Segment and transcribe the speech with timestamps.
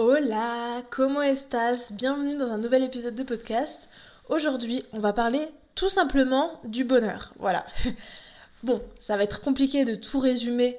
[0.00, 1.90] Hola, comment estás?
[1.90, 3.88] Bienvenue dans un nouvel épisode de podcast.
[4.28, 7.34] Aujourd'hui, on va parler tout simplement du bonheur.
[7.40, 7.66] Voilà.
[8.62, 10.78] Bon, ça va être compliqué de tout résumer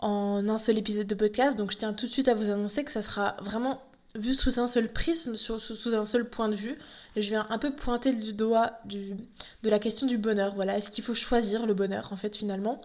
[0.00, 2.82] en un seul épisode de podcast, donc je tiens tout de suite à vous annoncer
[2.82, 3.80] que ça sera vraiment
[4.16, 6.76] vu sous un seul prisme, sous, un seul point de vue.
[7.14, 10.56] Et je viens un peu pointer du doigt de la question du bonheur.
[10.56, 12.80] Voilà, est-ce qu'il faut choisir le bonheur en fait finalement?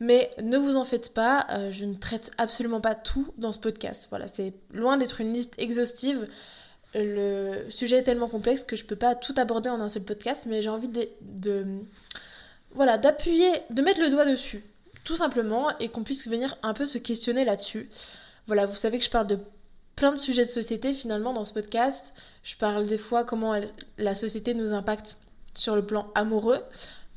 [0.00, 3.58] Mais ne vous en faites pas, euh, je ne traite absolument pas tout dans ce
[3.58, 4.06] podcast.
[4.10, 6.28] Voilà, c'est loin d'être une liste exhaustive.
[6.94, 10.04] Le sujet est tellement complexe que je ne peux pas tout aborder en un seul
[10.04, 11.66] podcast, mais j'ai envie de,
[12.72, 14.64] voilà, d'appuyer, de mettre le doigt dessus,
[15.04, 17.90] tout simplement, et qu'on puisse venir un peu se questionner là-dessus.
[18.46, 19.38] Voilà, vous savez que je parle de
[19.96, 22.14] plein de sujets de société finalement dans ce podcast.
[22.44, 23.60] Je parle des fois comment
[23.98, 25.18] la société nous impacte
[25.54, 26.60] sur le plan amoureux.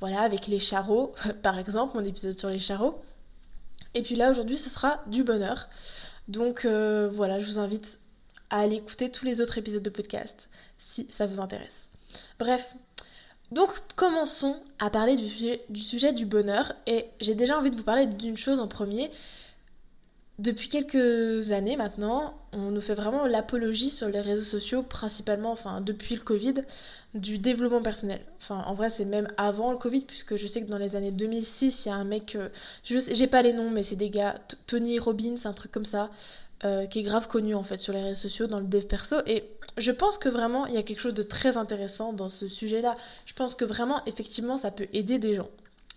[0.01, 2.99] Voilà, avec les charreaux, par exemple, mon épisode sur les charreaux.
[3.93, 5.69] Et puis là, aujourd'hui, ce sera du bonheur.
[6.27, 7.99] Donc euh, voilà, je vous invite
[8.49, 11.89] à aller écouter tous les autres épisodes de podcast, si ça vous intéresse.
[12.39, 12.73] Bref,
[13.51, 16.73] donc commençons à parler du sujet du bonheur.
[16.87, 19.11] Et j'ai déjà envie de vous parler d'une chose en premier.
[20.41, 25.81] Depuis quelques années maintenant, on nous fait vraiment l'apologie sur les réseaux sociaux, principalement, enfin
[25.81, 26.55] depuis le Covid,
[27.13, 28.19] du développement personnel.
[28.39, 31.11] Enfin, en vrai, c'est même avant le Covid, puisque je sais que dans les années
[31.11, 32.49] 2006, il y a un mec, euh,
[32.83, 35.85] je sais, j'ai pas les noms, mais c'est des gars, Tony Robbins, un truc comme
[35.85, 36.09] ça,
[36.65, 39.17] euh, qui est grave connu en fait sur les réseaux sociaux, dans le dev perso.
[39.27, 39.43] Et
[39.77, 42.97] je pense que vraiment, il y a quelque chose de très intéressant dans ce sujet-là.
[43.27, 45.49] Je pense que vraiment, effectivement, ça peut aider des gens.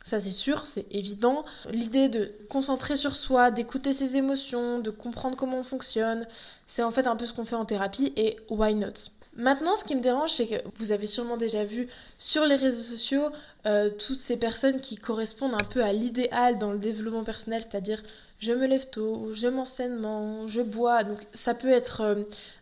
[0.04, 1.44] Ça c'est sûr, c'est évident.
[1.70, 6.26] L'idée de concentrer sur soi, d'écouter ses émotions, de comprendre comment on fonctionne,
[6.66, 9.10] c'est en fait un peu ce qu'on fait en thérapie et why not?
[9.36, 11.88] Maintenant, ce qui me dérange, c'est que vous avez sûrement déjà vu
[12.18, 13.30] sur les réseaux sociaux
[13.66, 18.00] euh, toutes ces personnes qui correspondent un peu à l'idéal dans le développement personnel, c'est-à-dire
[18.38, 21.02] je me lève tôt, je m'enseignement, je bois.
[21.02, 22.14] Donc ça peut être euh,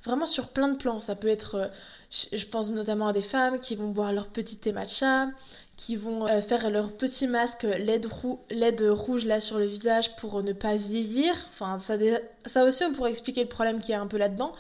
[0.05, 1.01] vraiment sur plein de plans.
[1.01, 1.67] Ça peut être, euh,
[2.11, 5.27] je pense notamment à des femmes qui vont boire leur petit thé matcha,
[5.77, 8.07] qui vont faire leur petit masque LED,
[8.51, 11.35] LED, rouge là sur le visage pour ne pas vieillir.
[11.51, 14.53] Enfin, ça, aussi, on pourrait expliquer le problème qu'il y a un peu là-dedans.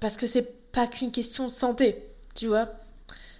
[0.00, 2.02] Parce que c'est pas qu'une question de santé,
[2.34, 2.68] tu vois.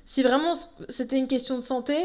[0.07, 0.53] Si vraiment
[0.89, 1.97] c'était une question de santé,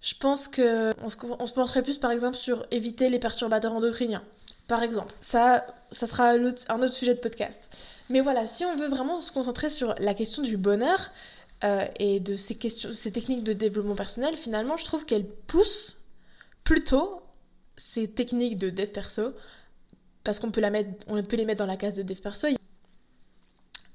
[0.00, 3.74] je pense que on se, on se pencherait plus par exemple sur éviter les perturbateurs
[3.74, 4.22] endocriniens.
[4.68, 7.60] Par exemple, ça, ça sera un autre, sujet de podcast.
[8.08, 11.10] Mais voilà, si on veut vraiment se concentrer sur la question du bonheur
[11.64, 16.02] euh, et de ces, questions, ces techniques de développement personnel, finalement, je trouve qu'elles poussent
[16.64, 17.22] plutôt
[17.76, 19.32] ces techniques de dev perso,
[20.24, 22.48] parce qu'on peut, peut les mettre dans la case de dev perso.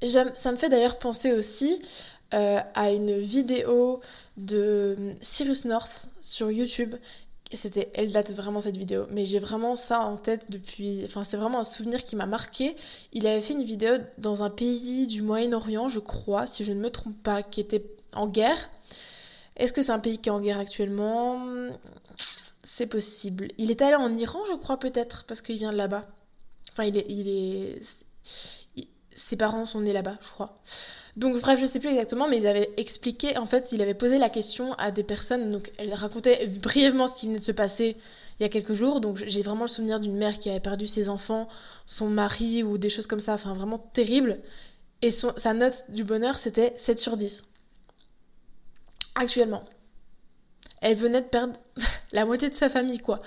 [0.03, 1.81] Ça me fait d'ailleurs penser aussi
[2.33, 4.01] euh, à une vidéo
[4.35, 6.95] de Cyrus North sur YouTube.
[7.53, 11.03] C'était, elle date vraiment cette vidéo, mais j'ai vraiment ça en tête depuis.
[11.05, 12.75] Enfin, c'est vraiment un souvenir qui m'a marqué.
[13.13, 16.79] Il avait fait une vidéo dans un pays du Moyen-Orient, je crois, si je ne
[16.79, 18.69] me trompe pas, qui était en guerre.
[19.55, 21.41] Est-ce que c'est un pays qui est en guerre actuellement?
[22.63, 23.47] C'est possible.
[23.57, 26.05] Il est allé en Iran, je crois, peut-être, parce qu'il vient de là-bas.
[26.73, 27.81] Enfin, il est, il est,
[29.15, 30.59] ses parents sont nés là-bas, je crois.
[31.17, 34.19] Donc bref, je sais plus exactement, mais ils avaient expliqué, en fait, il avait posé
[34.19, 37.97] la question à des personnes, donc elle racontait brièvement ce qui venait de se passer
[38.39, 40.85] il y a quelques jours, donc j'ai vraiment le souvenir d'une mère qui avait perdu
[40.85, 41.49] ses enfants,
[41.87, 44.37] son mari ou des choses comme ça, enfin vraiment terrible.
[45.01, 47.43] Et sa note du bonheur, c'était 7 sur 10.
[49.15, 49.65] Actuellement.
[50.81, 51.59] Elle venait de perdre
[52.11, 53.23] la moitié de sa famille, quoi.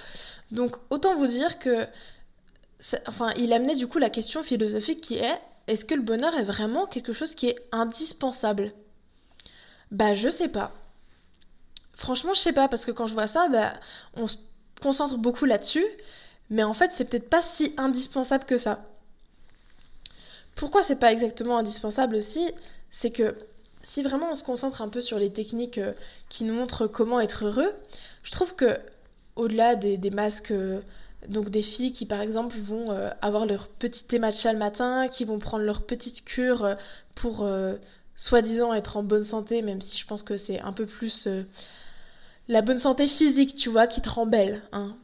[0.52, 1.86] Donc autant vous dire que...
[3.08, 5.38] Enfin, il amenait du coup la question philosophique qui est
[5.70, 8.72] est-ce que le bonheur est vraiment quelque chose qui est indispensable?
[9.90, 10.72] Bah je sais pas.
[11.94, 13.72] Franchement, je sais pas parce que quand je vois ça, bah
[14.14, 14.36] on se
[14.82, 15.84] concentre beaucoup là-dessus,
[16.48, 18.84] mais en fait, c'est peut-être pas si indispensable que ça.
[20.56, 22.50] Pourquoi c'est pas exactement indispensable aussi?
[22.90, 23.34] C'est que
[23.82, 25.92] si vraiment on se concentre un peu sur les techniques euh,
[26.28, 27.72] qui nous montrent comment être heureux,
[28.24, 28.78] je trouve que
[29.36, 30.80] au-delà des, masques euh,
[31.28, 35.08] donc des filles qui par exemple vont euh, avoir leur petit thé matcha le matin,
[35.08, 36.74] qui vont prendre leur petite cure euh,
[37.14, 37.74] pour euh,
[38.16, 41.28] soi-disant être en bonne santé, même si je pense que c'est un peu plus
[42.48, 44.62] la bonne santé physique, tu vois, qui te rend belle.
[44.72, 44.94] Hein.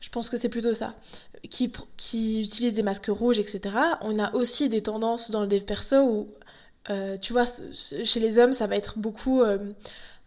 [0.00, 0.94] Je pense que c'est plutôt ça.
[1.50, 3.74] Qui, qui utilisent des masques rouges, etc.
[4.00, 6.28] On a aussi des tendances dans le dev perso où,
[7.20, 9.42] tu vois, chez les hommes, ça va être beaucoup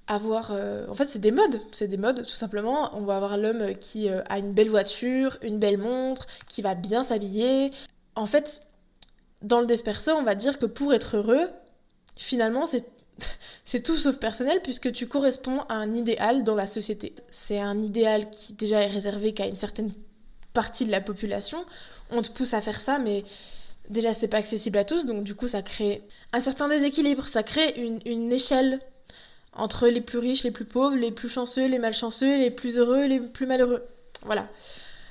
[0.10, 0.52] avoir...
[0.52, 2.92] Euh, en fait, c'est des modes, c'est des modes, tout simplement.
[2.98, 6.76] On va avoir l'homme qui euh, a une belle voiture, une belle montre, qui va
[6.76, 7.72] bien s'habiller.
[8.16, 8.62] En fait,
[9.42, 11.48] dans le dev perso, on va dire que pour être heureux,
[12.18, 12.86] finalement, c'est...
[13.66, 17.14] C'est tout sauf personnel puisque tu corresponds à un idéal dans la société.
[17.30, 19.92] C'est un idéal qui déjà est réservé qu'à une certaine
[20.54, 21.64] partie de la population.
[22.10, 23.24] On te pousse à faire ça, mais
[23.90, 26.02] déjà c'est pas accessible à tous, donc du coup ça crée
[26.34, 28.80] un certain déséquilibre, ça crée une, une échelle
[29.54, 33.06] entre les plus riches, les plus pauvres, les plus chanceux, les malchanceux, les plus heureux,
[33.06, 33.84] les plus malheureux.
[34.24, 34.48] Voilà.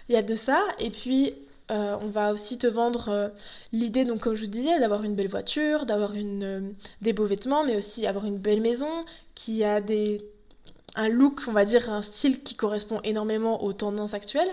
[0.08, 1.34] Il y a de ça, et puis
[1.70, 3.28] euh, on va aussi te vendre euh,
[3.72, 6.60] l'idée, donc comme je vous disais, d'avoir une belle voiture, d'avoir euh,
[7.02, 8.88] des beaux vêtements, mais aussi avoir une belle maison
[9.34, 10.24] qui a des,
[10.96, 14.50] un look, on va dire, un style qui correspond énormément aux tendances actuelles.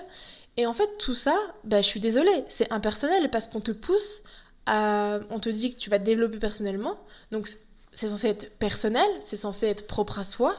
[0.57, 4.21] Et en fait, tout ça, bah, je suis désolée, c'est impersonnel parce qu'on te pousse
[4.65, 5.19] à.
[5.29, 6.97] On te dit que tu vas te développer personnellement,
[7.31, 7.47] donc
[7.95, 10.55] c'est censé être personnel, c'est censé être propre à soi.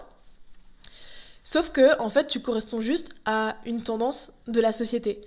[1.44, 5.20] Sauf que, en fait, tu corresponds juste à une tendance de la société.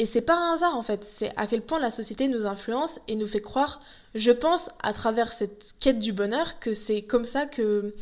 [0.00, 2.98] Et c'est pas un hasard en fait, c'est à quel point la société nous influence
[3.06, 3.80] et nous fait croire,
[4.14, 7.94] je pense, à travers cette quête du bonheur, que c'est comme ça que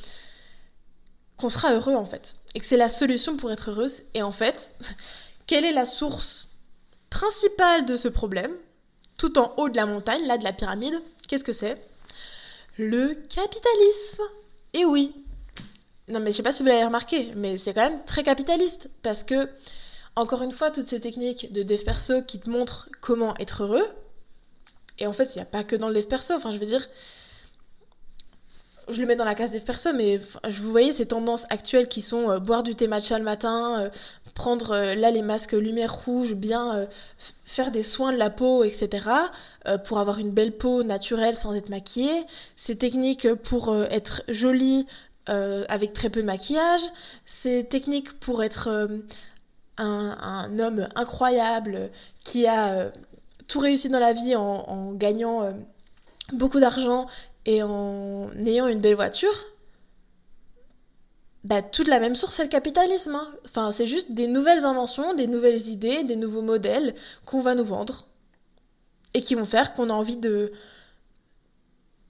[1.37, 2.37] qu'on sera heureux en fait.
[2.55, 4.03] Et que c'est la solution pour être heureuse.
[4.15, 4.77] Et en fait,
[5.49, 6.51] quelle est la source
[7.11, 8.53] principale de ce problème
[9.17, 11.85] Tout en haut de la montagne, là de la pyramide, qu'est-ce que c'est?
[12.79, 14.23] Le capitalisme.
[14.73, 15.13] Et oui.
[16.07, 18.89] Non mais je sais pas si vous l'avez remarqué, mais c'est quand même très capitaliste.
[19.03, 19.49] Parce que
[20.15, 23.87] encore une fois, toutes ces techniques de dev perso qui te montrent comment être heureux,
[24.99, 26.67] et en fait, il n'y a pas que dans le dev perso, enfin, je veux
[26.67, 26.89] dire,
[28.91, 31.89] je le mets dans la case dev perso, mais je vous voyez ces tendances actuelles
[31.89, 33.91] qui sont euh, boire du thé matcha le matin, euh,
[34.35, 36.89] prendre euh, là les masques lumière rouge, bien
[37.45, 39.09] faire des soins de la peau, etc.
[39.85, 42.25] pour avoir une belle peau naturelle sans être maquillée.
[42.57, 44.87] Ces techniques pour être jolie
[45.27, 46.83] avec très peu de maquillage.
[47.27, 48.89] Ces techniques pour être
[49.79, 51.91] un, homme incroyable
[52.25, 52.91] qui a
[53.49, 55.53] tout réussi dans la vie en, gagnant
[56.33, 57.07] beaucoup d'argent
[57.49, 59.33] et en ayant une belle voiture,
[61.45, 63.15] bah, toute la même source, c'est le capitalisme.
[63.15, 63.27] Hein.
[63.47, 67.65] Enfin, c'est juste des nouvelles inventions, des nouvelles idées, des nouveaux modèles qu'on va nous
[67.65, 68.07] vendre
[69.15, 70.53] et qui vont faire qu'on a envie de,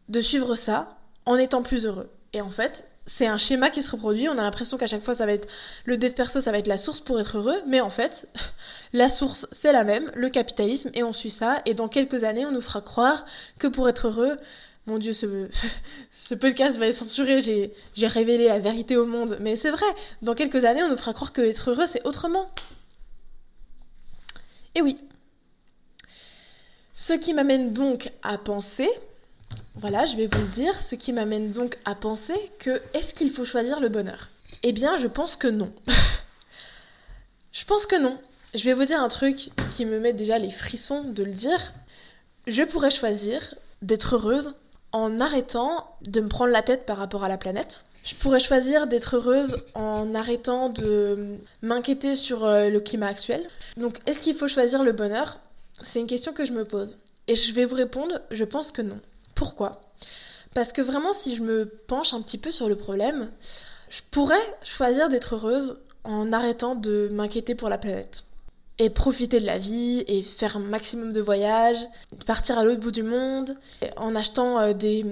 [0.08, 2.10] de suivre ça en étant plus heureux.
[2.32, 4.28] Et en fait, c'est un schéma qui se reproduit.
[4.28, 5.48] On a l'impression qu'à chaque fois, ça va être
[5.84, 7.62] le dev perso, ça va être la source pour être heureux.
[7.64, 8.28] Mais en fait,
[8.92, 11.62] la source, c'est la même, le capitalisme, et on suit ça.
[11.64, 13.24] Et dans quelques années, on nous fera croire
[13.60, 14.36] que pour être heureux,
[14.88, 17.40] mon Dieu, ce, podcast va être censuré.
[17.94, 19.36] J'ai révélé la vérité au monde.
[19.40, 19.86] Mais c'est vrai,
[20.22, 22.50] dans quelques années, on nous fera croire que être heureux, c'est autrement.
[24.74, 24.96] Et oui.
[26.94, 28.88] Ce qui m'amène donc à penser
[29.80, 33.30] voilà, je vais vous le dire, ce qui m'amène donc à penser que est-ce qu'il
[33.30, 34.28] faut choisir le bonheur?
[34.64, 35.72] Eh bien, je pense que non.
[37.52, 38.18] je pense que non.
[38.54, 41.72] Je vais vous dire un truc qui me met déjà les frissons de le dire.
[42.48, 44.54] Je pourrais choisir d'être heureuse
[44.92, 47.84] en arrêtant de me prendre la tête par rapport à la planète.
[48.04, 53.46] Je pourrais choisir d'être heureuse en arrêtant de m'inquiéter sur euh, le climat actuel.
[53.76, 55.40] Donc, est-ce qu'il faut choisir le bonheur?
[55.82, 56.98] C'est une question que je me pose.
[57.26, 58.98] Et je vais vous répondre, je pense que non.
[59.34, 59.82] Pourquoi?
[60.54, 63.30] Parce que vraiment, si je me penche un petit peu sur le problème,
[63.90, 68.24] je pourrais choisir d'être heureuse en arrêtant de m'inquiéter pour la planète.
[68.78, 71.84] Et profiter de la vie, et faire un maximum de voyages,
[72.26, 73.54] partir à l'autre bout du monde,
[73.96, 75.04] en achetant euh, des,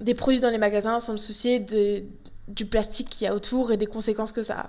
[0.00, 1.64] des, produits dans les magasins sans me soucier
[2.48, 4.68] du plastique qu'il y a autour et des conséquences que ça a.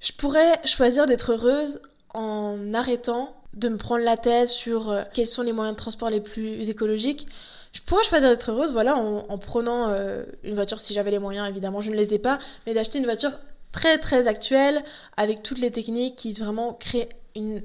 [0.00, 1.80] Je pourrais choisir d'être heureuse
[2.14, 6.10] en arrêtant de me prendre la tête sur euh, quels sont les moyens de transport
[6.10, 7.26] les plus écologiques,
[7.72, 11.48] je pourrais choisir d'être heureuse, voilà, en, prenant euh, une voiture si j'avais les moyens,
[11.48, 13.32] évidemment, je ne les ai pas, mais d'acheter une voiture
[13.72, 14.84] très très actuelle,
[15.16, 17.62] avec toutes les techniques qui vraiment créent une,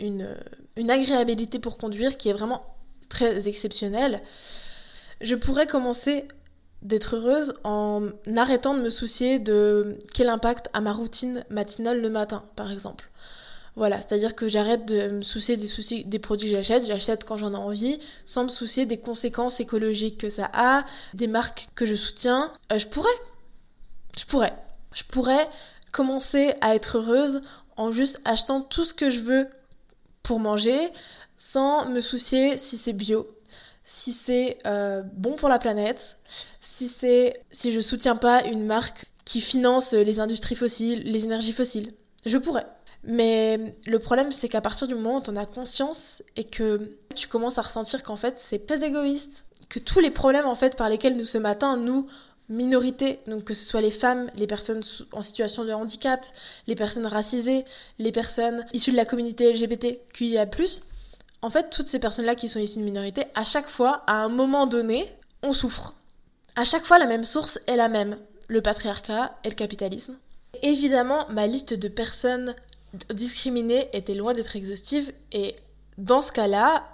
[0.00, 0.36] une,
[0.76, 2.64] une agréabilité pour conduire qui est vraiment
[3.08, 4.22] très exceptionnelle.
[5.20, 6.26] Je pourrais commencer
[6.82, 12.08] d'être heureuse en arrêtant de me soucier de quel impact a ma routine matinale le
[12.08, 13.10] matin, par exemple.
[13.74, 17.36] Voilà, c'est-à-dire que j'arrête de me soucier des soucis des produits que j'achète, j'achète quand
[17.36, 21.86] j'en ai envie, sans me soucier des conséquences écologiques que ça a, des marques que
[21.86, 22.52] je soutiens.
[22.72, 23.08] Euh, je pourrais,
[24.16, 24.52] je pourrais,
[24.92, 25.48] je pourrais
[25.92, 27.42] commencer à être heureuse
[27.76, 29.48] en juste achetant tout ce que je veux
[30.22, 30.78] pour manger,
[31.36, 33.28] sans me soucier si c'est bio,
[33.84, 36.18] si c'est euh, bon pour la planète,
[36.60, 41.52] si c'est si je soutiens pas une marque qui finance les industries fossiles, les énergies
[41.52, 41.92] fossiles.
[42.26, 42.66] Je pourrais.
[43.04, 46.92] Mais le problème, c'est qu'à partir du moment où tu en as conscience et que
[47.14, 50.76] tu commences à ressentir qu'en fait, c'est pas égoïste, que tous les problèmes en fait
[50.76, 52.06] par lesquels nous ce matin, nous,
[52.48, 56.24] minorités, donc que ce soit les femmes, les personnes en situation de handicap,
[56.66, 57.64] les personnes racisées,
[57.98, 60.46] les personnes issues de la communauté LGBTQIA+,
[61.40, 64.28] en fait, toutes ces personnes-là qui sont issues de minorités, à chaque fois, à un
[64.28, 65.06] moment donné,
[65.42, 65.94] on souffre.
[66.56, 70.16] À chaque fois, la même source est la même, le patriarcat et le capitalisme.
[70.62, 72.54] Évidemment, ma liste de personnes
[73.12, 75.54] discriminer était loin d'être exhaustive et
[75.98, 76.88] dans ce cas-là,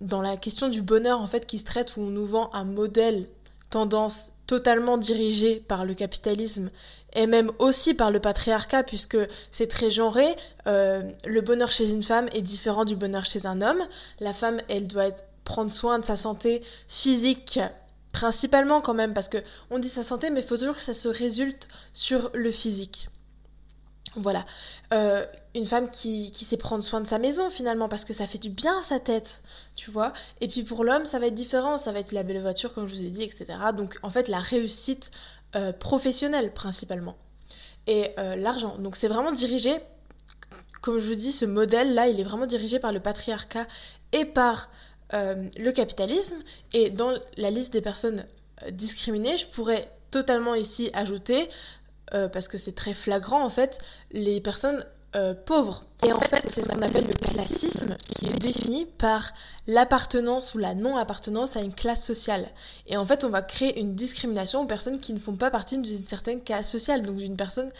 [0.00, 2.64] dans la question du bonheur en fait qui se traite où on nous vend un
[2.64, 3.26] modèle
[3.70, 6.68] tendance totalement dirigé par le capitalisme
[7.14, 9.16] et même aussi par le patriarcat puisque
[9.50, 10.26] c'est très genré.
[10.66, 13.80] Euh, le bonheur chez une femme est différent du bonheur chez un homme.
[14.20, 15.12] La femme, elle doit
[15.44, 17.60] prendre soin de sa santé physique
[18.12, 19.38] principalement quand même parce que
[19.70, 23.08] on dit sa santé mais il faut toujours que ça se résulte sur le physique.
[24.16, 24.44] Voilà.
[24.92, 28.38] Euh, une femme qui, sait prendre soin de sa maison finalement parce que ça fait
[28.38, 29.42] du bien à sa tête,
[29.76, 30.12] tu vois.
[30.40, 32.86] Et puis pour l'homme, ça va être différent, ça va être la belle voiture comme
[32.88, 33.46] je vous ai dit, etc.
[33.74, 35.10] Donc en fait, la réussite
[35.56, 37.16] euh, professionnelle principalement.
[37.86, 38.76] Et euh, l'argent.
[38.78, 39.76] Donc c'est vraiment dirigé,
[40.82, 43.66] comme je vous dis, ce modèle-là, il est vraiment dirigé par le patriarcat
[44.12, 44.70] et par
[45.14, 46.36] le capitalisme.
[46.72, 48.24] Et dans la liste des personnes
[48.70, 51.50] discriminées, je pourrais totalement ici ajouter
[52.14, 53.78] euh, parce que c'est très flagrant en fait,
[54.10, 55.84] les personnes euh, pauvres.
[56.06, 59.34] Et en fait, c'est ce qu'on appelle le classisme, qui est défini par
[59.66, 62.48] l'appartenance ou la non-appartenance à une classe sociale.
[62.86, 65.76] Et en fait, on va créer une discrimination aux personnes qui ne font pas partie
[65.76, 67.70] d'une certaine classe sociale, donc d'une personne,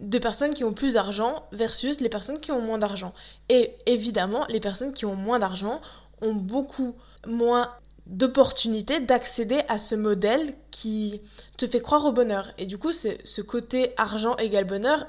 [0.00, 3.14] de personnes qui ont plus d'argent versus les personnes qui ont moins d'argent.
[3.48, 5.80] Et évidemment, les personnes qui ont moins d'argent
[6.20, 6.94] ont beaucoup
[7.26, 7.70] moins
[8.06, 11.20] d'opportunité d'accéder à ce modèle qui
[11.56, 12.50] te fait croire au bonheur.
[12.58, 15.06] Et du coup, c'est ce côté argent égale bonheur.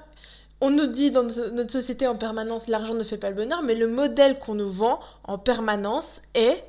[0.62, 3.76] On nous dit dans notre société en permanence l'argent ne fait pas le bonheur, mais
[3.76, 6.64] le modèle qu'on nous vend en permanence est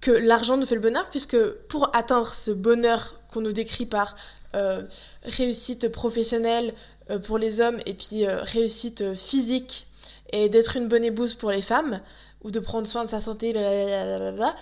[0.00, 4.16] que l'argent nous fait le bonheur, puisque pour atteindre ce bonheur qu'on nous décrit par
[4.54, 4.82] euh,
[5.24, 6.74] réussite professionnelle
[7.10, 9.86] euh, pour les hommes et puis euh, réussite physique
[10.32, 12.00] et d'être une bonne épouse pour les femmes,
[12.42, 14.54] ou de prendre soin de sa santé, blablabla,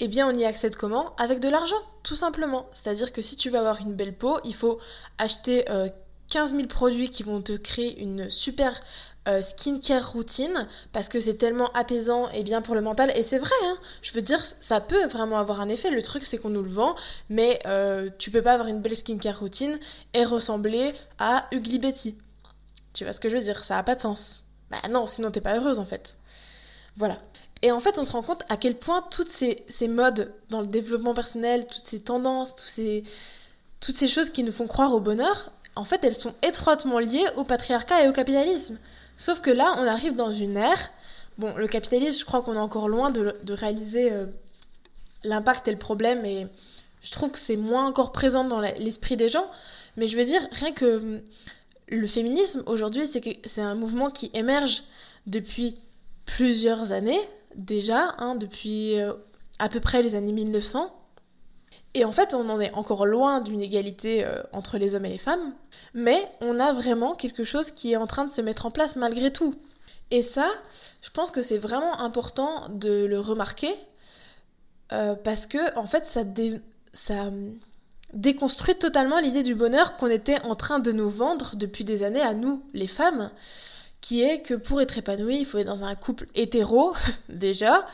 [0.00, 1.14] eh bien on y accède comment?
[1.16, 2.66] Avec de l'argent, tout simplement.
[2.72, 4.78] C'est-à-dire que si tu veux avoir une belle peau, il faut
[5.18, 5.64] acheter
[6.28, 8.80] 15 euh, 000 produits qui vont te créer une super
[9.26, 13.10] euh, skincare routine parce que c'est tellement apaisant et bien pour le mental.
[13.16, 15.90] Et c'est vrai, hein je veux dire, ça peut vraiment avoir un effet.
[15.90, 16.94] Le truc, c'est qu'on nous le vend,
[17.30, 19.78] mais euh, tu peux pas avoir une belle skincare routine
[20.12, 22.18] et ressembler à Ugly Betty.
[22.92, 23.64] Tu vois ce que je veux dire?
[23.64, 24.44] Ça a pas de sens.
[24.70, 26.18] Bah non, sinon t'es pas heureuse en fait.
[26.96, 27.18] Voilà.
[27.62, 30.66] Et en fait, on se rend compte à quel point toutes ces, modes dans le
[30.66, 33.04] développement personnel, toutes ces tendances, ces,
[33.80, 37.26] toutes ces choses qui nous font croire au bonheur, en fait, elles sont étroitement liées
[37.36, 38.78] au patriarcat et au capitalisme.
[39.18, 40.90] Sauf que là, on arrive dans une ère.
[41.38, 44.26] Bon, le capitalisme, je crois qu'on est encore loin de, réaliser euh,
[45.24, 46.46] l'impact et le problème, et
[47.02, 49.50] je trouve que c'est moins encore présent dans l'esprit des gens.
[49.96, 51.20] Mais je veux dire, rien que hum,
[51.88, 53.08] le féminisme, aujourd'hui,
[53.44, 54.82] c'est un mouvement qui émerge
[55.26, 55.78] depuis
[56.26, 57.20] plusieurs années
[57.54, 59.12] déjà, hein, depuis euh,
[59.58, 60.92] à peu près les années 1900.
[61.94, 65.10] Et en fait, on en est encore loin d'une égalité euh, entre les hommes et
[65.10, 65.54] les femmes,
[65.94, 68.96] mais on a vraiment quelque chose qui est en train de se mettre en place
[68.96, 69.54] malgré tout.
[70.10, 70.48] Et ça,
[71.02, 73.72] je pense que c'est vraiment important de le remarquer,
[74.92, 76.22] euh, parce que en fait, ça,
[76.92, 77.30] ça
[78.12, 82.20] déconstruit totalement l'idée du bonheur qu'on était en train de nous vendre depuis des années
[82.20, 83.30] à nous, les femmes
[84.04, 86.92] qui est que pour être épanoui, il faut être dans un couple hétéro,
[87.30, 87.86] déjà,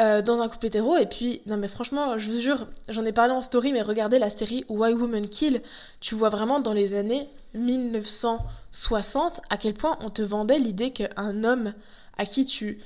[0.00, 3.12] euh, dans un couple hétéro, et puis, non mais franchement, je vous jure, j'en ai
[3.12, 5.62] parlé en story, mais regardez la série Why Women Kill,
[6.00, 11.44] tu vois vraiment dans les années 1960 à quel point on te vendait l'idée qu'un
[11.44, 11.72] homme
[12.16, 12.80] à qui tu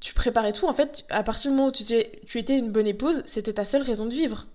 [0.00, 2.86] tu préparais tout, en fait, à partir du moment où tu, tu étais une bonne
[2.86, 4.46] épouse, c'était ta seule raison de vivre.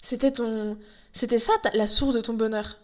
[0.00, 0.78] C'était ton,
[1.12, 2.78] c'était ça la source de ton bonheur.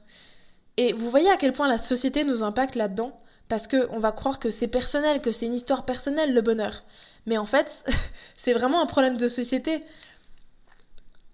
[0.78, 4.38] Et vous voyez à quel point la société nous impacte là-dedans Parce qu'on va croire
[4.38, 6.84] que c'est personnel, que c'est une histoire personnelle le bonheur.
[7.26, 7.84] Mais en fait,
[8.38, 9.84] c'est vraiment un problème de société.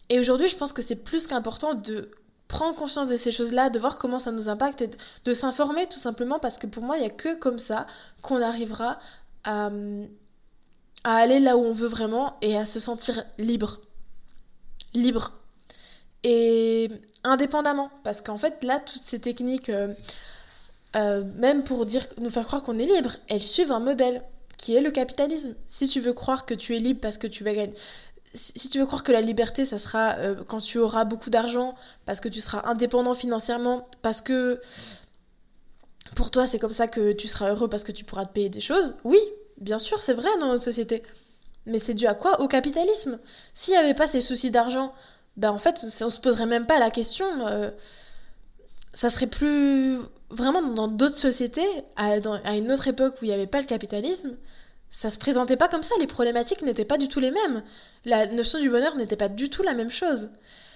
[0.09, 2.11] Et aujourd'hui, je pense que c'est plus qu'important de
[2.49, 4.91] prendre conscience de ces choses-là, de voir comment ça nous impacte et
[5.25, 7.87] de s'informer tout simplement parce que pour moi, il n'y a que comme ça
[8.23, 8.99] qu'on arrivera
[9.45, 9.71] à,
[11.05, 13.83] à aller là où on veut vraiment et à se sentir libre.
[14.95, 15.44] Libre
[16.25, 16.91] et
[17.23, 17.91] indépendamment.
[18.03, 19.95] Parce qu'en fait, là, toutes ces techniques, euh,
[20.97, 24.23] euh, même pour dire, nous faire croire qu'on est libre, elles suivent un modèle
[24.57, 25.55] qui est le capitalisme.
[25.67, 27.75] Si tu veux croire que tu es libre parce que tu vas gagner.
[28.33, 31.77] Si tu veux croire que la liberté, ça sera euh, quand tu auras beaucoup d'argent,
[32.05, 34.61] parce que tu seras indépendant financièrement, parce que
[36.17, 38.49] pour toi c'est comme ça que tu seras heureux parce que tu pourras te payer
[38.49, 39.21] des choses, oui,
[39.59, 41.05] bien sûr, c'est vrai dans notre société.
[41.67, 42.41] Mais c'est dû à quoi?
[42.41, 43.21] Au capitalisme.
[43.55, 44.93] S'il n'y avait pas ces soucis d'argent,
[45.37, 47.27] ben en fait, on se poserait même pas la question.
[47.47, 47.71] Euh,
[48.93, 49.99] ça serait plus
[50.31, 52.17] vraiment dans d'autres sociétés, à,
[52.55, 54.37] une autre époque où il n'y avait pas le capitalisme,
[54.91, 55.95] ça se présentait pas comme ça.
[55.99, 57.63] Les problématiques n'étaient pas du tout les mêmes.
[58.05, 60.31] La notion du bonheur n'était pas du tout la même chose.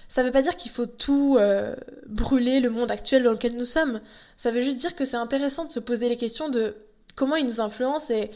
[0.09, 1.75] Ça ne veut pas dire qu'il faut tout euh,
[2.07, 4.01] brûler le monde actuel dans lequel nous sommes.
[4.37, 6.75] Ça veut juste dire que c'est intéressant de se poser les questions de
[7.15, 8.31] comment il nous influence et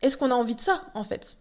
[0.00, 1.38] est-ce qu'on a envie de ça, en fait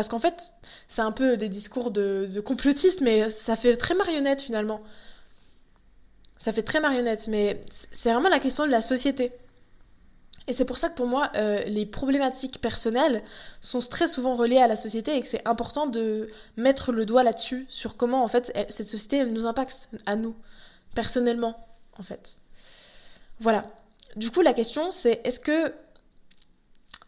[0.00, 0.54] Parce qu'en fait,
[0.88, 4.80] c'est un peu des discours de, complotistes, mais ça fait très marionnette finalement.
[6.38, 9.30] Ça fait très marionnette, mais c'est vraiment la question de la société.
[10.46, 13.22] Et c'est pour ça que pour moi, euh, les problématiques personnelles
[13.60, 17.22] sont très souvent reliées à la société et que c'est important de mettre le doigt
[17.22, 20.34] là-dessus, sur comment en fait cette société elle nous impacte à nous,
[20.94, 21.62] personnellement,
[21.98, 22.38] en fait.
[23.38, 23.66] Voilà.
[24.16, 25.74] Du coup, la question c'est est-ce que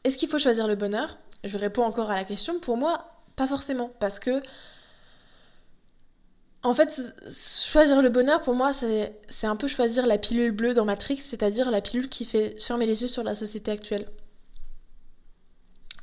[0.05, 2.61] est-ce qu'il faut choisir le bonheur Je réponds encore à la question.
[2.61, 4.43] Pour moi, pas forcément, parce que
[6.65, 10.85] en fait, choisir le bonheur, pour moi, c'est un peu choisir la pilule bleue dans
[10.85, 14.07] Matrix, c'est-à-dire la pilule qui fait fermer les yeux sur la société actuelle.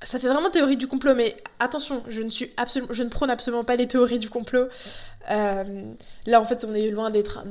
[0.02, 4.20] Ça fait vraiment théorie du complot, mais attention, je ne, prône absolument pas les théories
[4.20, 4.68] du complot.
[5.30, 5.94] Euh,
[6.26, 7.44] là, en fait, on est loin d'être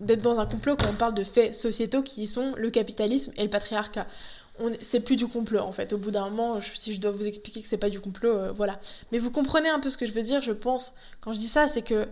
[0.00, 3.50] dans un complot quand on parle de faits sociétaux qui sont le capitalisme et le
[3.50, 4.06] patriarcat.
[4.80, 5.92] C'est plus du complot, en fait.
[5.92, 8.52] Au bout d'un moment, si je dois vous expliquer que c'est pas du complot, euh,
[8.52, 8.80] voilà.
[9.12, 10.92] Mais vous comprenez un peu ce que je veux dire, je pense.
[11.20, 12.08] Quand je dis ça, c'est que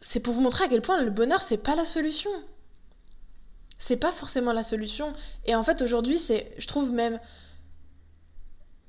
[0.00, 2.30] c'est pour vous montrer à quel point le bonheur, c'est pas la solution.
[3.78, 5.12] C'est pas forcément la solution.
[5.44, 7.20] Et en fait, aujourd'hui, c'est, je trouve même,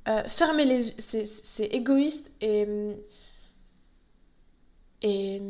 [0.08, 2.66] euh, fermer les yeux, c'est égoïste et,
[5.02, 5.42] et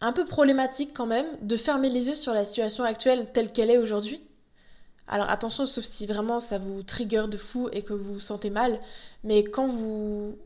[0.00, 3.70] un peu problématique quand même de fermer les yeux sur la situation actuelle telle qu'elle
[3.70, 4.22] est aujourd'hui.
[5.08, 8.50] Alors attention, sauf si vraiment ça vous trigger de fou et que vous vous sentez
[8.50, 8.80] mal,
[9.22, 10.36] mais quand vous...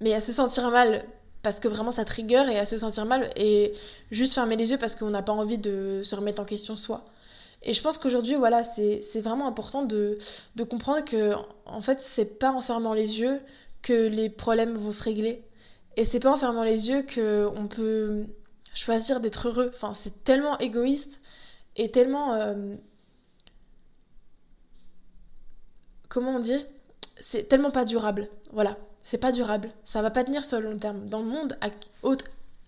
[0.00, 1.04] Mais à se sentir mal
[1.42, 3.72] parce que vraiment ça trigger et à se sentir mal et
[4.10, 7.04] juste fermer les yeux parce qu'on n'a pas envie de se remettre en question soi.
[7.62, 10.18] Et je pense qu'aujourd'hui, voilà, c'est vraiment important de,
[10.54, 11.34] de, comprendre que,
[11.66, 13.40] en fait, c'est pas en fermant les yeux
[13.82, 15.42] que les problèmes vont se régler.
[15.96, 18.26] Et c'est pas en fermant les yeux qu'on peut
[18.74, 19.72] choisir d'être heureux.
[19.74, 21.20] Enfin, c'est tellement égoïste
[21.78, 22.34] et tellement.
[22.34, 22.74] Euh,
[26.08, 26.66] comment on dit?
[27.18, 28.28] C'est tellement pas durable.
[28.52, 28.76] Voilà
[29.08, 31.08] c'est pas durable, ça va pas tenir sur le long terme.
[31.08, 31.58] Dans le monde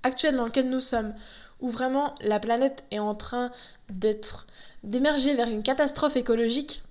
[0.03, 1.13] actuel dans lequel nous sommes,
[1.61, 3.51] où vraiment la planète est en train
[3.91, 4.47] d'être
[4.83, 6.83] d'émerger vers une catastrophe écologique,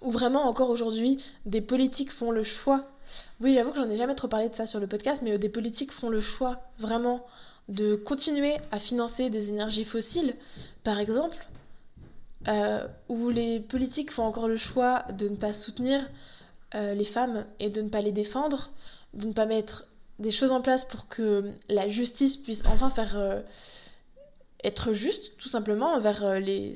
[0.00, 2.84] où vraiment encore aujourd'hui des politiques font le choix.
[3.40, 5.48] Oui, j'avoue que j'en ai jamais trop parlé de ça sur le podcast, mais des
[5.48, 7.24] politiques font le choix vraiment
[7.68, 10.34] de continuer à financer des énergies fossiles,
[10.84, 11.36] par exemple,
[12.48, 16.08] euh, où les politiques font encore le choix de ne pas soutenir
[16.74, 18.70] euh, les femmes et de ne pas les défendre,
[19.14, 19.86] de ne pas mettre
[20.18, 23.40] des choses en place pour que la justice puisse enfin faire euh,
[24.64, 26.74] être juste, tout simplement, envers les.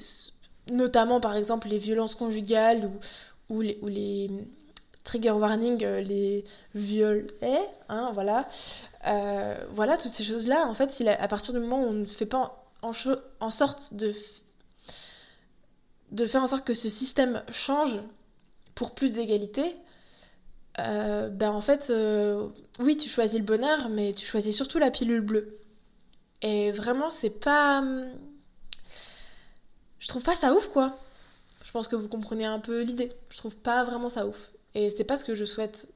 [0.70, 2.90] notamment par exemple les violences conjugales
[3.48, 4.30] ou, ou les
[5.04, 7.26] trigger warning, les viols,
[7.88, 8.48] hein, voilà.
[9.74, 12.64] voilà, toutes ces choses-là, en fait, à partir du moment où on ne fait pas
[12.82, 12.92] en,
[13.40, 14.12] en sorte de,
[16.12, 18.00] de faire en sorte que ce système change,
[18.74, 19.76] pour plus d'égalité,
[20.78, 22.48] euh, ben en fait, euh,
[22.80, 25.58] oui, tu choisis le bonheur, mais tu choisis surtout la pilule bleue.
[26.42, 27.82] Et vraiment, c'est pas.
[29.98, 30.98] Je trouve pas ça ouf, quoi.
[31.64, 33.12] Je pense que vous comprenez un peu l'idée.
[33.30, 34.52] Je trouve pas vraiment ça ouf.
[34.74, 35.88] Et c'est pas ce que je souhaite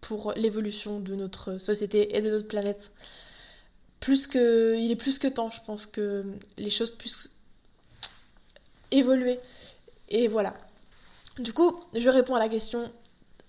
[0.00, 2.90] pour l'évolution de notre société et de notre planète.
[4.00, 4.76] Plus que.
[4.78, 6.24] Il est plus que temps, je pense que
[6.58, 7.30] les choses puissent
[8.90, 9.38] évoluer.
[10.08, 10.54] Et voilà.
[11.38, 12.90] Du coup, je réponds à la question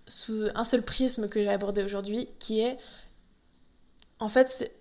[0.08, 2.78] sous un seul prisme que j'ai abordé aujourd'hui, qui est
[4.20, 4.72] en fait,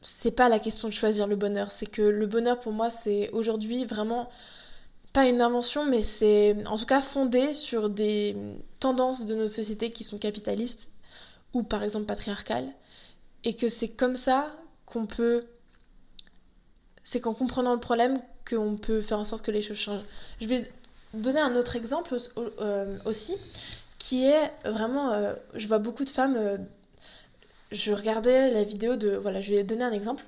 [0.00, 3.28] c'est pas la question de choisir le bonheur, c'est que le bonheur pour moi, c'est
[3.30, 4.30] aujourd'hui vraiment
[5.18, 8.36] pas une invention, mais c'est en tout cas fondé sur des
[8.78, 10.86] tendances de nos sociétés qui sont capitalistes
[11.54, 12.72] ou par exemple patriarcales,
[13.42, 14.54] et que c'est comme ça
[14.86, 15.44] qu'on peut.
[17.02, 20.04] C'est qu'en comprenant le problème qu'on peut faire en sorte que les choses changent.
[20.40, 20.70] Je vais
[21.14, 22.16] donner un autre exemple
[22.60, 23.34] euh, aussi,
[23.98, 25.10] qui est vraiment...
[25.10, 26.36] Euh, je vois beaucoup de femmes...
[26.36, 26.58] Euh,
[27.72, 29.16] je regardais la vidéo de...
[29.16, 30.22] Voilà, je vais donner un exemple.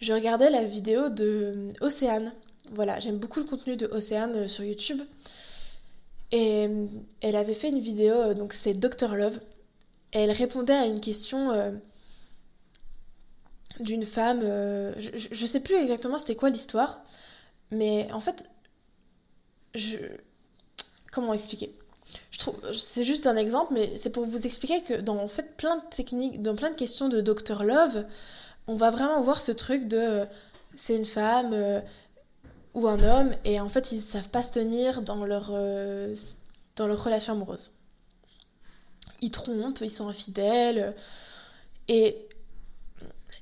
[0.00, 2.32] Je regardais la vidéo de Océane.
[2.72, 5.02] Voilà, j'aime beaucoup le contenu de Océane sur YouTube.
[6.30, 6.68] Et
[7.20, 9.38] elle avait fait une vidéo, donc c'est Dr Love.
[10.14, 11.78] Et elle répondait à une question
[13.80, 14.40] d'une femme.
[14.40, 17.04] je, je, sais plus exactement c'était quoi l'histoire.
[17.70, 18.44] Mais en fait,
[19.74, 19.98] je...
[21.10, 21.74] Comment expliquer?
[22.30, 25.56] Je trouve, c'est juste un exemple, mais c'est pour vous expliquer que dans en fait
[25.56, 28.04] plein de techniques, dans plein de questions de Dr Love,
[28.66, 30.24] on va vraiment voir ce truc de
[30.74, 31.80] c'est une femme euh,
[32.74, 36.14] ou un homme et en fait ils savent pas se tenir dans leur euh,
[36.76, 37.72] dans leur relation amoureuse.
[39.20, 40.94] Ils trompent, ils sont infidèles
[41.88, 42.28] et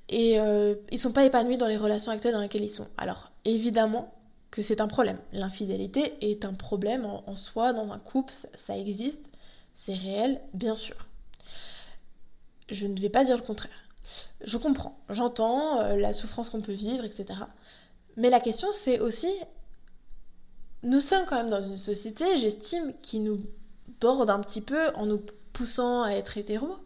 [0.08, 2.88] et euh, ils sont pas épanouis dans les relations actuelles dans lesquelles ils sont.
[2.98, 4.12] Alors évidemment,
[4.50, 5.18] que c'est un problème.
[5.32, 9.20] L'infidélité est un problème en, soi, dans un couple, ça, existe,
[9.74, 11.06] c'est réel, bien sûr.
[12.68, 13.88] Je ne vais pas dire le contraire.
[14.44, 17.40] Je comprends, j'entends euh, la souffrance qu'on peut vivre, etc.
[18.16, 19.32] Mais la question, c'est aussi,
[20.82, 23.38] nous sommes quand même dans une société, j'estime, qui nous
[24.00, 25.20] borde un petit peu en nous
[25.52, 26.76] poussant à être hétéros.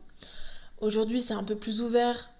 [0.80, 2.30] Aujourd'hui, c'est un peu plus ouvert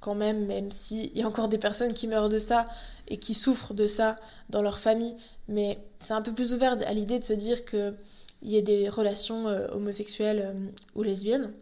[0.00, 2.68] quand même, même s'il y a encore des personnes qui meurent de ça
[3.08, 4.18] et qui souffrent de ça
[4.50, 5.14] dans leur famille,
[5.48, 7.94] mais c'est un peu plus ouvert à l'idée de se dire qu'il
[8.42, 11.52] y ait des relations euh, homosexuelles euh, ou lesbiennes.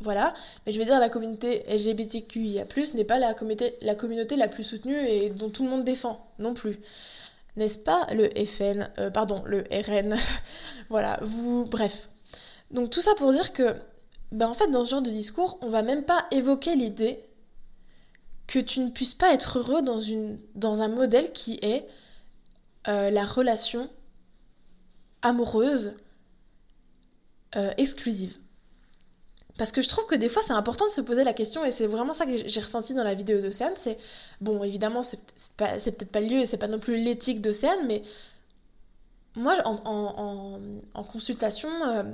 [0.00, 0.32] Voilà,
[0.64, 5.28] mais je veux dire, la communauté LGBTQIA, n'est pas la communauté, la plus soutenue et
[5.28, 6.78] dont tout le monde défend non plus.
[7.56, 10.16] N'est-ce pas le FN, euh, pardon, le RN
[10.88, 11.64] Voilà, vous.
[11.64, 12.08] Bref.
[12.70, 13.74] Donc tout ça pour dire que
[14.32, 17.20] ben en fait, dans ce genre de discours, on va même pas évoquer l'idée
[18.46, 21.86] que tu ne puisses pas être heureux dans un modèle qui est
[22.88, 23.90] euh, la relation
[25.22, 25.94] amoureuse
[27.56, 28.38] euh, exclusive.
[29.60, 31.70] Parce que je trouve que des fois, c'est important de se poser la question, et
[31.70, 33.74] c'est vraiment ça que j'ai ressenti dans la vidéo d'Océane.
[33.76, 33.98] C'est,
[34.40, 35.18] bon, évidemment, c'est
[35.58, 38.02] peut-être pas le lieu, et c'est pas non plus l'éthique d'Océane, mais
[39.36, 42.04] moi, en, consultation, euh,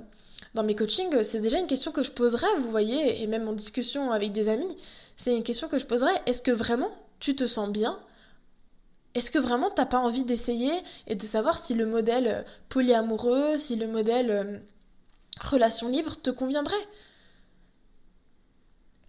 [0.54, 3.52] dans mes coachings, c'est déjà une question que je poserais, vous voyez, et même en
[3.52, 4.76] discussion avec des amis,
[5.16, 6.20] c'est une question que je poserais.
[6.26, 7.96] Est-ce que vraiment tu te sens bien?
[9.14, 10.72] Est-ce que vraiment t'as pas envie d'essayer
[11.06, 14.58] et de savoir si le modèle euh, polyamoureux, si le modèle euh,
[15.40, 16.74] relation libre te conviendrait?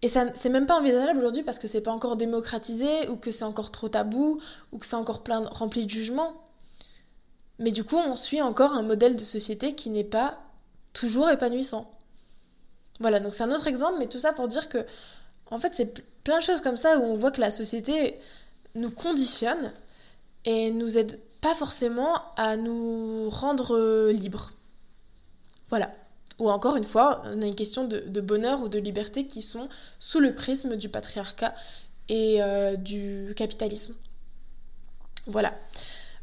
[0.01, 3.31] Et ça, c'est même pas envisageable aujourd'hui parce que c'est pas encore démocratisé ou que
[3.31, 4.39] c'est encore trop tabou
[4.71, 6.41] ou que c'est encore plein rempli de jugements.
[7.59, 10.39] Mais du coup, on suit encore un modèle de société qui n'est pas
[10.93, 11.91] toujours épanouissant.
[12.99, 14.85] Voilà, donc c'est un autre exemple, mais tout ça pour dire que,
[15.49, 18.19] en fait, c'est plein de choses comme ça où on voit que la société
[18.75, 19.73] nous conditionne
[20.45, 24.51] et nous aide pas forcément à nous rendre libres.
[25.69, 25.91] Voilà.
[26.39, 29.69] Ou encore une fois, on a une question de, bonheur ou de liberté qui sont
[29.99, 31.55] sous le prisme du patriarcat
[32.09, 33.95] et euh, du capitalisme.
[35.25, 35.53] Voilà.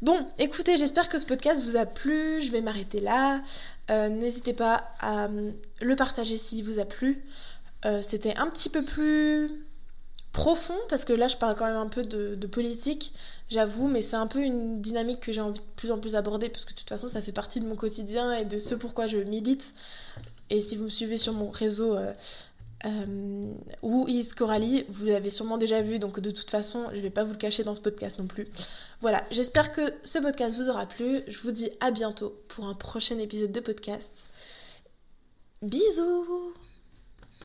[0.01, 2.41] Bon, écoutez, j'espère que ce podcast vous a plu.
[2.41, 3.41] Je vais m'arrêter là.
[3.91, 5.27] Euh, n'hésitez pas à
[5.81, 7.23] le partager s'il vous a plu.
[7.85, 9.49] Euh, c'était un petit peu plus
[10.35, 13.13] profond parce que là je parle quand même un peu de, politique,
[13.49, 16.49] j'avoue, mais c'est un peu une dynamique que j'ai envie de plus en plus aborder
[16.49, 19.07] parce que de toute façon ça fait partie de mon quotidien et de ce pourquoi
[19.07, 19.73] je milite.
[20.49, 22.13] Et si vous me suivez sur mon réseau euh,
[23.81, 27.23] Who is Coralie Vous l'avez sûrement déjà vu, donc de toute façon, je vais pas
[27.23, 28.47] vous le cacher dans ce podcast non plus.
[29.01, 31.21] Voilà, j'espère que ce podcast vous aura plu.
[31.27, 34.11] Je vous dis à bientôt pour un prochain épisode de podcast.
[35.61, 36.53] Bisous